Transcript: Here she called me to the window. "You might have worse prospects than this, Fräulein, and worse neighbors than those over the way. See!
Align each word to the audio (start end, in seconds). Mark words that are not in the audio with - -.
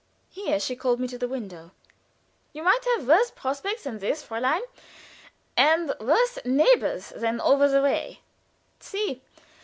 Here 0.31 0.59
she 0.59 0.75
called 0.75 0.99
me 0.99 1.07
to 1.09 1.19
the 1.19 1.27
window. 1.27 1.73
"You 2.53 2.63
might 2.63 2.83
have 2.95 3.07
worse 3.07 3.29
prospects 3.29 3.83
than 3.83 3.99
this, 3.99 4.25
Fräulein, 4.25 4.61
and 5.55 5.93
worse 5.99 6.39
neighbors 6.43 7.09
than 7.15 7.37
those 7.37 7.45
over 7.47 7.67
the 7.67 7.83
way. 7.83 8.21
See! 8.79 9.21